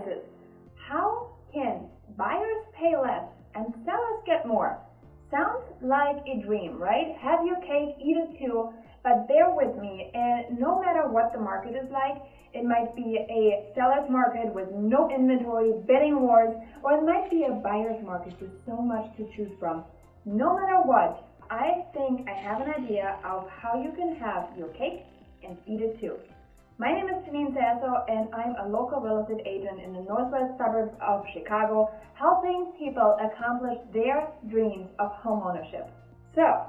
prices. 0.00 0.22
How 0.76 1.30
can 1.52 1.86
buyers 2.16 2.64
pay 2.78 2.96
less 2.96 3.24
and 3.54 3.74
sellers 3.84 4.22
get 4.26 4.46
more? 4.46 4.78
Sounds 5.30 5.64
like 5.80 6.16
a 6.26 6.44
dream, 6.44 6.76
right? 6.78 7.14
Have 7.20 7.46
your 7.46 7.60
cake, 7.60 7.96
eat 8.00 8.16
it 8.16 8.38
too, 8.38 8.72
but 9.02 9.28
bear 9.28 9.50
with 9.50 9.76
me, 9.80 10.10
and 10.12 10.58
no 10.58 10.80
matter 10.80 11.08
what 11.08 11.32
the 11.32 11.38
market 11.38 11.74
is 11.74 11.88
like, 11.90 12.16
it 12.52 12.64
might 12.64 12.94
be 12.96 13.16
a 13.30 13.72
seller's 13.74 14.10
market 14.10 14.52
with 14.52 14.66
no 14.72 15.08
inventory, 15.08 15.72
bidding 15.86 16.20
wars, 16.20 16.52
or 16.82 16.94
it 16.94 17.04
might 17.04 17.30
be 17.30 17.44
a 17.44 17.52
buyer's 17.52 18.02
market 18.04 18.34
with 18.40 18.50
so 18.66 18.82
much 18.82 19.04
to 19.16 19.24
choose 19.36 19.52
from. 19.58 19.84
No 20.24 20.56
matter 20.56 20.82
what, 20.82 21.28
I 21.48 21.84
think 21.94 22.28
I 22.28 22.32
have 22.32 22.60
an 22.60 22.68
idea 22.68 23.16
of 23.24 23.48
how 23.48 23.80
you 23.80 23.92
can 23.92 24.16
have 24.16 24.48
your 24.58 24.68
cake 24.68 25.04
and 25.44 25.56
eat 25.66 25.80
it 25.80 26.00
too. 26.00 26.16
My 26.80 26.94
name 26.94 27.10
is 27.12 27.20
Janine 27.28 27.52
Sasso, 27.52 28.06
and 28.08 28.32
I'm 28.32 28.56
a 28.56 28.66
local 28.66 29.02
real 29.02 29.20
estate 29.20 29.44
agent 29.44 29.84
in 29.84 29.92
the 29.92 30.00
northwest 30.00 30.56
suburbs 30.56 30.96
of 31.06 31.26
Chicago, 31.34 31.90
helping 32.14 32.72
people 32.78 33.18
accomplish 33.20 33.76
their 33.92 34.26
dreams 34.48 34.88
of 34.98 35.12
homeownership. 35.22 35.90
So, 36.34 36.64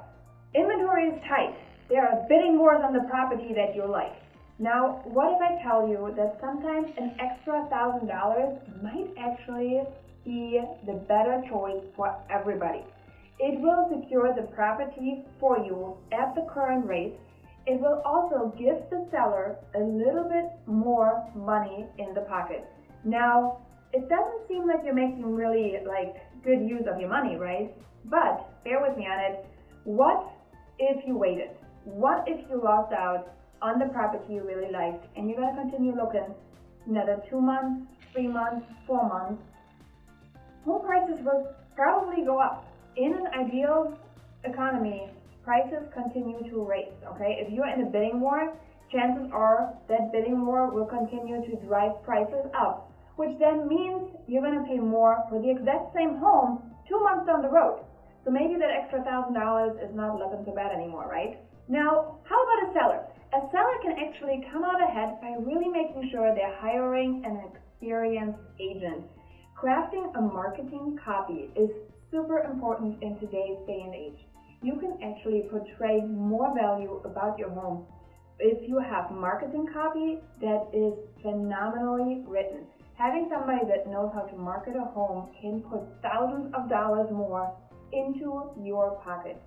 inventory 0.54 1.16
is 1.16 1.18
tight. 1.26 1.56
There 1.88 2.06
are 2.06 2.28
bidding 2.28 2.58
wars 2.58 2.82
on 2.84 2.92
the 2.92 3.08
property 3.08 3.54
that 3.56 3.74
you 3.74 3.88
like. 3.88 4.12
Now, 4.58 5.00
what 5.08 5.32
if 5.32 5.40
I 5.40 5.62
tell 5.64 5.88
you 5.88 6.12
that 6.14 6.36
sometimes 6.42 6.92
an 6.98 7.16
extra 7.18 7.64
thousand 7.70 8.06
dollars 8.06 8.60
might 8.82 9.16
actually 9.16 9.80
be 10.26 10.60
the 10.84 11.00
better 11.08 11.42
choice 11.48 11.80
for 11.96 12.14
everybody? 12.28 12.84
It 13.40 13.58
will 13.58 13.88
secure 13.88 14.34
the 14.36 14.46
property 14.52 15.24
for 15.40 15.56
you 15.56 15.96
at 16.12 16.34
the 16.34 16.42
current 16.52 16.84
rate 16.84 17.16
it 17.66 17.80
will 17.80 18.02
also 18.04 18.52
give 18.58 18.76
the 18.90 19.06
seller 19.10 19.56
a 19.74 19.78
little 19.78 20.24
bit 20.24 20.50
more 20.66 21.30
money 21.34 21.86
in 21.98 22.12
the 22.14 22.22
pocket. 22.22 22.66
Now, 23.04 23.58
it 23.92 24.08
doesn't 24.08 24.48
seem 24.48 24.66
like 24.66 24.80
you're 24.84 24.94
making 24.94 25.24
really 25.24 25.78
like 25.86 26.16
good 26.42 26.60
use 26.68 26.86
of 26.92 26.98
your 26.98 27.08
money, 27.08 27.36
right? 27.36 27.72
But 28.06 28.62
bear 28.64 28.80
with 28.80 28.96
me 28.96 29.06
on 29.06 29.18
it. 29.20 29.46
What 29.84 30.28
if 30.78 31.06
you 31.06 31.16
waited? 31.16 31.50
What 31.84 32.24
if 32.26 32.40
you 32.50 32.60
lost 32.62 32.92
out 32.92 33.34
on 33.60 33.78
the 33.78 33.86
property 33.86 34.34
you 34.34 34.42
really 34.42 34.72
liked 34.72 35.06
and 35.16 35.28
you're 35.28 35.38
gonna 35.38 35.60
continue 35.60 35.94
looking 35.94 36.34
another 36.86 37.22
two 37.30 37.40
months, 37.40 37.86
three 38.12 38.26
months, 38.26 38.66
four 38.86 39.08
months? 39.08 39.42
Home 40.64 40.84
prices 40.84 41.24
will 41.24 41.48
probably 41.76 42.24
go 42.24 42.40
up. 42.40 42.66
In 42.96 43.14
an 43.14 43.26
ideal 43.34 43.96
economy, 44.44 45.08
prices 45.44 45.82
continue 45.92 46.38
to 46.50 46.62
raise, 46.62 46.94
okay? 47.14 47.42
If 47.42 47.52
you're 47.52 47.68
in 47.68 47.82
a 47.82 47.90
bidding 47.90 48.20
war, 48.20 48.56
chances 48.90 49.30
are 49.32 49.74
that 49.88 50.12
bidding 50.12 50.46
war 50.46 50.70
will 50.70 50.86
continue 50.86 51.42
to 51.42 51.56
drive 51.66 52.02
prices 52.04 52.46
up, 52.54 52.92
which 53.16 53.32
then 53.38 53.66
means 53.66 54.08
you're 54.28 54.42
to 54.42 54.64
pay 54.68 54.78
more 54.78 55.24
for 55.28 55.40
the 55.40 55.50
exact 55.50 55.94
same 55.94 56.16
home 56.18 56.62
two 56.88 57.00
months 57.00 57.26
down 57.26 57.42
the 57.42 57.48
road. 57.48 57.82
So 58.24 58.30
maybe 58.30 58.54
that 58.60 58.70
extra 58.70 59.02
thousand 59.02 59.34
dollars 59.34 59.74
is 59.82 59.94
not 59.94 60.18
looking 60.18 60.44
so 60.46 60.54
bad 60.54 60.70
anymore, 60.70 61.08
right? 61.10 61.38
Now, 61.68 62.18
how 62.22 62.38
about 62.38 62.70
a 62.70 62.72
seller? 62.72 63.00
A 63.34 63.40
seller 63.50 63.76
can 63.82 63.96
actually 63.98 64.46
come 64.52 64.62
out 64.62 64.78
ahead 64.82 65.18
by 65.20 65.34
really 65.40 65.68
making 65.68 66.10
sure 66.12 66.34
they're 66.34 66.54
hiring 66.60 67.24
an 67.24 67.42
experienced 67.50 68.38
agent. 68.60 69.08
Crafting 69.58 70.14
a 70.14 70.20
marketing 70.20 70.98
copy 71.02 71.50
is 71.56 71.70
super 72.10 72.40
important 72.40 73.02
in 73.02 73.18
today's 73.18 73.58
day 73.66 73.82
and 73.82 73.94
age 73.94 74.20
you 74.62 74.76
can 74.76 74.98
actually 75.02 75.48
portray 75.50 76.00
more 76.02 76.54
value 76.54 77.00
about 77.04 77.38
your 77.38 77.50
home 77.50 77.86
if 78.38 78.68
you 78.68 78.78
have 78.78 79.10
marketing 79.10 79.66
copy 79.72 80.18
that 80.40 80.68
is 80.72 80.94
phenomenally 81.22 82.24
written. 82.26 82.66
Having 82.94 83.30
somebody 83.32 83.60
that 83.68 83.90
knows 83.90 84.10
how 84.14 84.22
to 84.22 84.36
market 84.36 84.74
a 84.76 84.84
home 84.92 85.30
can 85.40 85.62
put 85.62 85.80
thousands 86.02 86.52
of 86.54 86.68
dollars 86.68 87.08
more 87.10 87.54
into 87.92 88.50
your 88.62 89.00
pocket. 89.04 89.40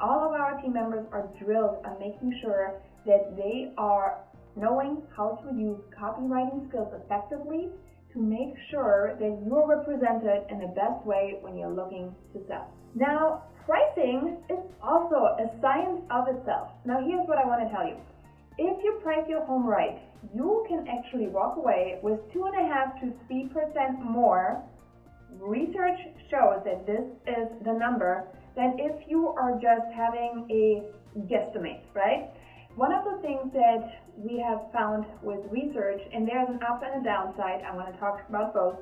All 0.00 0.24
of 0.24 0.32
our 0.32 0.60
team 0.60 0.72
members 0.72 1.06
are 1.12 1.28
drilled 1.42 1.84
on 1.84 1.98
making 1.98 2.38
sure 2.42 2.80
that 3.06 3.36
they 3.36 3.72
are 3.76 4.24
knowing 4.56 5.02
how 5.16 5.38
to 5.44 5.56
use 5.56 5.78
copywriting 5.98 6.68
skills 6.68 6.92
effectively 7.04 7.68
to 8.12 8.20
make 8.20 8.54
sure 8.70 9.16
that 9.20 9.42
you're 9.46 9.66
represented 9.66 10.42
in 10.50 10.58
the 10.58 10.72
best 10.74 11.04
way 11.06 11.38
when 11.42 11.56
you're 11.56 11.72
looking 11.72 12.14
to 12.32 12.40
sell. 12.48 12.72
Now, 12.94 13.44
pricing 13.70 14.36
is 14.50 14.58
also 14.82 15.38
a 15.38 15.46
science 15.60 16.02
of 16.10 16.26
itself. 16.26 16.70
Now, 16.84 16.98
here's 17.06 17.22
what 17.28 17.38
I 17.38 17.46
want 17.46 17.62
to 17.62 17.70
tell 17.70 17.86
you. 17.86 17.94
If 18.58 18.82
you 18.82 18.98
price 19.00 19.22
your 19.28 19.44
home 19.44 19.64
right, 19.64 19.96
you 20.34 20.66
can 20.68 20.88
actually 20.88 21.28
walk 21.28 21.56
away 21.56 22.00
with 22.02 22.18
two 22.32 22.44
and 22.46 22.66
a 22.66 22.66
half 22.66 23.00
to 23.00 23.12
three 23.28 23.46
percent 23.46 24.02
more. 24.02 24.60
Research 25.38 26.00
shows 26.28 26.58
that 26.64 26.84
this 26.84 27.06
is 27.28 27.46
the 27.64 27.72
number 27.72 28.26
than 28.56 28.74
if 28.76 29.08
you 29.08 29.28
are 29.28 29.52
just 29.62 29.86
having 29.94 30.50
a 30.50 30.82
guesstimate, 31.30 31.82
right? 31.94 32.28
One 32.74 32.92
of 32.92 33.04
the 33.04 33.22
things 33.22 33.52
that 33.52 34.02
we 34.16 34.40
have 34.40 34.62
found 34.72 35.06
with 35.22 35.38
research, 35.48 36.00
and 36.12 36.26
there's 36.26 36.48
an 36.48 36.58
up 36.68 36.82
and 36.82 37.00
a 37.00 37.04
downside, 37.04 37.62
I 37.62 37.74
want 37.74 37.94
to 37.94 38.00
talk 38.00 38.26
about 38.28 38.52
both, 38.52 38.78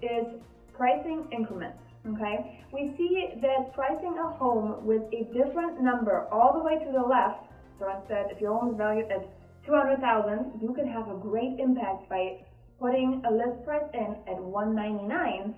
is 0.00 0.24
pricing 0.72 1.28
increments. 1.30 1.78
Okay, 2.04 2.64
we 2.72 2.92
see 2.96 3.28
that 3.40 3.72
pricing 3.74 4.18
a 4.18 4.28
home 4.36 4.84
with 4.84 5.02
a 5.12 5.22
different 5.32 5.80
number 5.80 6.26
all 6.32 6.52
the 6.52 6.64
way 6.64 6.74
to 6.84 6.90
the 6.90 7.00
left. 7.00 7.46
So 7.78 7.86
instead, 7.96 8.26
if 8.30 8.40
your 8.40 8.58
home 8.58 8.72
is 8.72 8.76
valued 8.76 9.06
at 9.10 9.22
200,000, 9.66 10.60
you 10.60 10.74
can 10.74 10.88
have 10.88 11.08
a 11.08 11.14
great 11.14 11.60
impact 11.60 12.08
by 12.08 12.44
putting 12.80 13.22
a 13.24 13.30
list 13.30 13.64
price 13.64 13.86
in 13.94 14.16
at 14.26 14.42
199. 14.42 15.54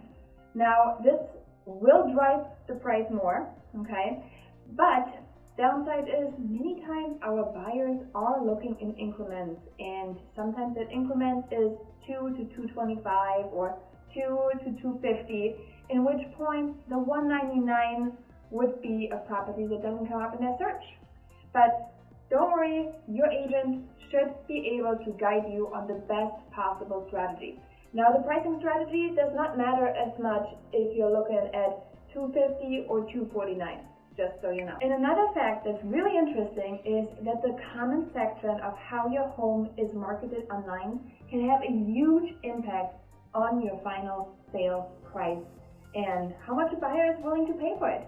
Now, 0.55 0.99
this 1.03 1.21
will 1.65 2.13
drive 2.13 2.45
the 2.69 2.75
price 2.75 3.09
more, 3.11 3.49
okay? 3.81 4.23
But 4.77 5.09
downside 5.57 6.09
is 6.09 6.29
many 6.39 6.85
times 6.85 7.17
our 7.23 7.45
buyers 7.57 8.01
are 8.15 8.45
looking 8.45 8.77
in 8.81 8.95
increments 8.95 9.61
and 9.79 10.17
sometimes 10.37 10.77
that 10.77 10.93
increment 10.93 11.47
is 11.51 11.73
2 12.07 12.37
to 12.37 12.45
225 12.55 13.47
or 13.53 13.79
2 14.15 14.21
to 14.65 14.71
250 14.81 15.55
in 15.91 16.05
which 16.05 16.23
point 16.37 16.77
the 16.89 16.99
199 16.99 18.13
would 18.51 18.81
be 18.81 19.11
a 19.13 19.19
property 19.29 19.67
that 19.67 19.83
doesn't 19.83 20.09
come 20.09 20.23
up 20.23 20.35
in 20.39 20.45
their 20.45 20.57
search. 20.59 20.85
But 21.53 21.93
don't 22.31 22.53
worry, 22.53 22.89
your 23.09 23.27
agent 23.27 23.85
should 24.11 24.35
be 24.49 24.79
able 24.79 24.97
to 25.05 25.11
guide 25.19 25.45
you 25.51 25.71
on 25.75 25.87
the 25.87 26.01
best 26.07 26.35
possible 26.53 27.05
strategy. 27.09 27.59
Now 27.93 28.11
the 28.13 28.23
pricing 28.23 28.57
strategy 28.59 29.13
does 29.15 29.33
not 29.35 29.59
matter 29.59 29.89
as 29.89 30.19
much 30.19 30.47
if 30.73 30.97
you're 30.97 31.13
looking 31.13 31.51
at 31.55 31.87
250 32.13 32.87
or 32.89 33.07
249 33.11 33.81
just 34.17 34.35
so 34.41 34.51
you 34.51 34.65
know. 34.65 34.77
And 34.81 34.93
another 34.93 35.27
fact 35.35 35.67
that's 35.67 35.83
really 35.85 36.17
interesting 36.17 36.79
is 36.87 37.07
that 37.25 37.43
the 37.43 37.59
comment 37.75 38.11
section 38.15 38.61
of 38.63 38.79
how 38.79 39.11
your 39.11 39.29
home 39.31 39.71
is 39.77 39.93
marketed 39.93 40.47
online 40.51 41.01
can 41.29 41.49
have 41.49 41.63
a 41.63 41.71
huge 41.71 42.35
impact 42.43 42.95
on 43.35 43.65
your 43.65 43.81
final 43.83 44.37
sales 44.53 44.87
price 45.11 45.43
and 45.95 46.35
how 46.47 46.55
much 46.55 46.73
a 46.73 46.77
buyer 46.77 47.15
is 47.17 47.25
willing 47.25 47.47
to 47.47 47.53
pay 47.55 47.75
for 47.79 47.89
it. 47.89 48.07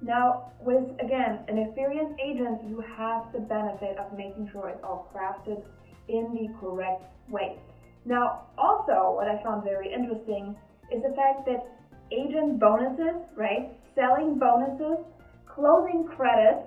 Now, 0.00 0.52
with 0.60 0.82
again 1.00 1.40
an 1.48 1.58
experienced 1.58 2.18
agent, 2.20 2.60
you 2.68 2.82
have 2.96 3.32
the 3.32 3.38
benefit 3.38 3.98
of 3.98 4.16
making 4.16 4.50
sure 4.50 4.68
it's 4.68 4.82
all 4.82 5.10
crafted 5.14 5.62
in 6.08 6.34
the 6.34 6.48
correct 6.58 7.04
way. 7.30 7.56
Now, 8.04 8.48
also, 8.58 9.14
what 9.14 9.28
I 9.28 9.40
found 9.44 9.62
very 9.62 9.92
interesting 9.92 10.56
is 10.90 11.02
the 11.02 11.14
fact 11.14 11.46
that 11.46 11.66
agent 12.10 12.58
bonuses, 12.58 13.22
right? 13.36 13.70
Selling 13.94 14.38
bonuses, 14.38 15.04
closing 15.46 16.04
credits, 16.16 16.66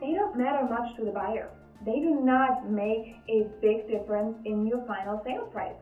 they 0.00 0.12
don't 0.12 0.36
matter 0.36 0.66
much 0.68 0.94
to 0.96 1.04
the 1.04 1.12
buyer. 1.12 1.48
They 1.84 2.00
do 2.00 2.20
not 2.22 2.68
make 2.70 3.16
a 3.28 3.48
big 3.62 3.88
difference 3.88 4.36
in 4.44 4.66
your 4.66 4.84
final 4.86 5.22
sale 5.24 5.46
price. 5.46 5.76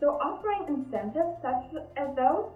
So 0.00 0.16
offering 0.16 0.64
incentives 0.66 1.36
such 1.42 1.76
as 1.96 2.16
those 2.16 2.48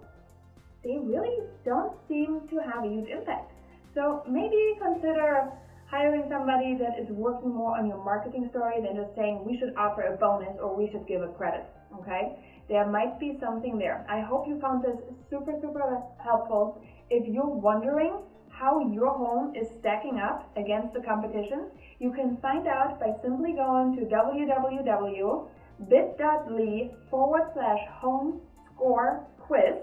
they 0.82 0.98
really 1.00 1.38
don't 1.64 1.92
seem 2.08 2.46
to 2.48 2.56
have 2.60 2.84
a 2.84 2.88
huge 2.88 3.08
impact. 3.08 3.52
So 3.94 4.22
maybe 4.28 4.76
consider 4.80 5.50
hiring 5.86 6.24
somebody 6.28 6.76
that 6.76 6.98
is 7.00 7.08
working 7.10 7.54
more 7.54 7.78
on 7.78 7.86
your 7.86 8.02
marketing 8.04 8.48
story 8.50 8.82
than 8.82 8.96
just 8.96 9.14
saying 9.16 9.44
we 9.44 9.56
should 9.58 9.74
offer 9.76 10.02
a 10.02 10.16
bonus 10.16 10.56
or 10.60 10.76
we 10.76 10.90
should 10.90 11.06
give 11.06 11.22
a 11.22 11.28
credit. 11.28 11.64
Okay? 12.00 12.36
There 12.68 12.86
might 12.86 13.20
be 13.20 13.38
something 13.40 13.78
there. 13.78 14.04
I 14.08 14.20
hope 14.20 14.46
you 14.48 14.60
found 14.60 14.84
this 14.84 14.96
super, 15.30 15.54
super 15.60 16.02
helpful. 16.18 16.82
If 17.10 17.28
you're 17.32 17.46
wondering 17.46 18.16
how 18.48 18.80
your 18.90 19.10
home 19.10 19.54
is 19.54 19.68
stacking 19.80 20.18
up 20.18 20.50
against 20.56 20.94
the 20.94 21.00
competition, 21.00 21.70
you 21.98 22.12
can 22.12 22.36
find 22.38 22.66
out 22.66 23.00
by 23.00 23.12
simply 23.22 23.52
going 23.52 23.96
to 23.96 24.04
www.bit.ly 25.82 26.90
forward 27.10 27.50
slash 27.54 27.80
home 27.90 28.40
score 28.74 29.26
quiz 29.38 29.76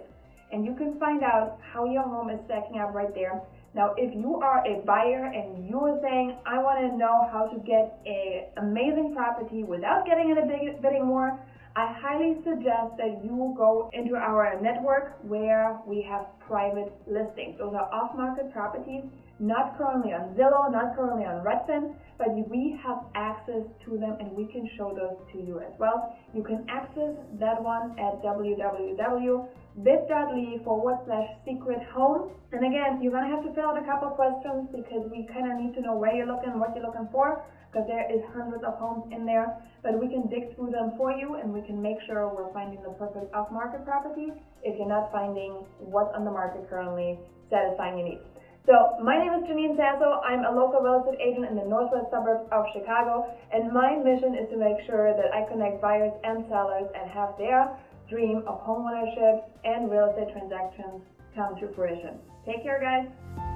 and 0.51 0.65
you 0.65 0.75
can 0.75 0.99
find 0.99 1.23
out 1.23 1.59
how 1.61 1.85
your 1.85 2.03
home 2.03 2.29
is 2.29 2.39
stacking 2.45 2.79
up 2.79 2.93
right 2.93 3.13
there. 3.15 3.41
Now, 3.73 3.93
if 3.95 4.13
you 4.13 4.35
are 4.35 4.65
a 4.67 4.81
buyer 4.85 5.31
and 5.33 5.65
you 5.69 5.79
are 5.79 5.97
saying, 6.01 6.35
I 6.45 6.61
want 6.61 6.79
to 6.79 6.97
know 6.97 7.29
how 7.31 7.47
to 7.47 7.57
get 7.59 7.99
a 8.05 8.49
amazing 8.57 9.13
property 9.15 9.63
without 9.63 10.05
getting 10.05 10.29
in 10.29 10.39
a 10.39 10.45
big 10.45 10.81
bidding 10.81 11.07
war, 11.07 11.39
I 11.73 11.87
highly 11.87 12.35
suggest 12.43 12.97
that 12.97 13.23
you 13.23 13.55
go 13.55 13.89
into 13.93 14.15
our 14.15 14.59
network 14.61 15.17
where 15.23 15.79
we 15.87 16.01
have 16.01 16.27
private 16.45 16.91
listings. 17.07 17.57
Those 17.59 17.73
are 17.73 17.87
off-market 17.93 18.51
properties, 18.51 19.03
not 19.41 19.77
currently 19.77 20.13
on 20.13 20.37
Zillow, 20.37 20.71
not 20.71 20.95
currently 20.95 21.25
on 21.25 21.43
Redfin, 21.43 21.95
but 22.17 22.29
we 22.47 22.79
have 22.85 23.03
access 23.15 23.65
to 23.85 23.97
them 23.97 24.15
and 24.19 24.31
we 24.37 24.45
can 24.53 24.69
show 24.77 24.93
those 24.93 25.17
to 25.33 25.41
you 25.41 25.59
as 25.59 25.73
well. 25.79 26.15
You 26.33 26.43
can 26.43 26.63
access 26.69 27.17
that 27.39 27.61
one 27.61 27.97
at 27.97 28.21
www 28.21 29.49
bit.ly 29.83 30.59
forward 30.63 30.99
slash 31.05 31.27
secret 31.45 31.79
home. 31.95 32.31
And 32.51 32.65
again, 32.65 32.99
you're 33.01 33.15
to 33.15 33.31
have 33.31 33.43
to 33.47 33.53
fill 33.55 33.71
out 33.71 33.79
a 33.79 33.85
couple 33.87 34.11
questions 34.11 34.67
because 34.75 35.07
we 35.07 35.27
kind 35.31 35.47
of 35.47 35.57
need 35.57 35.73
to 35.75 35.81
know 35.81 35.95
where 35.95 36.13
you're 36.13 36.27
looking, 36.27 36.59
what 36.59 36.75
you're 36.75 36.83
looking 36.83 37.07
for, 37.11 37.43
because 37.71 37.87
there 37.87 38.03
is 38.11 38.19
hundreds 38.35 38.63
of 38.67 38.75
homes 38.75 39.07
in 39.15 39.25
there. 39.25 39.47
But 39.81 39.95
we 39.95 40.11
can 40.11 40.27
dig 40.27 40.55
through 40.55 40.71
them 40.75 40.93
for 40.97 41.11
you 41.15 41.39
and 41.39 41.53
we 41.53 41.63
can 41.63 41.81
make 41.81 41.97
sure 42.05 42.27
we're 42.27 42.51
finding 42.51 42.83
the 42.83 42.91
perfect 42.99 43.33
off-market 43.33 43.85
property 43.85 44.35
if 44.61 44.77
you're 44.77 44.91
not 44.91 45.11
finding 45.11 45.63
what's 45.79 46.11
on 46.13 46.25
the 46.25 46.31
market 46.31 46.67
currently 46.69 47.17
satisfying 47.49 47.97
your 47.97 48.07
needs. 48.07 48.27
So 48.65 48.95
my 49.01 49.17
name 49.17 49.33
is 49.33 49.49
Janine 49.49 49.75
Sasso. 49.75 50.21
I'm 50.21 50.45
a 50.45 50.53
local 50.53 50.81
real 50.81 51.01
estate 51.01 51.17
agent 51.19 51.49
in 51.49 51.55
the 51.55 51.65
northwest 51.65 52.11
suburbs 52.11 52.45
of 52.51 52.65
Chicago, 52.73 53.25
and 53.51 53.73
my 53.73 53.97
mission 53.97 54.35
is 54.37 54.47
to 54.51 54.57
make 54.57 54.77
sure 54.85 55.17
that 55.17 55.33
I 55.33 55.49
connect 55.49 55.81
buyers 55.81 56.13
and 56.23 56.45
sellers 56.47 56.85
and 56.93 57.09
have 57.09 57.33
their 57.39 57.73
dream 58.07 58.43
of 58.45 58.61
homeownership 58.61 59.49
and 59.65 59.89
real 59.89 60.13
estate 60.13 60.31
transactions 60.37 61.01
come 61.33 61.57
to 61.57 61.73
fruition. 61.73 62.19
Take 62.45 62.61
care, 62.61 62.77
guys. 62.77 63.50